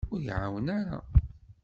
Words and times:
Ur 0.13 0.19
iɛawen 0.23 0.67
ara. 0.79 0.99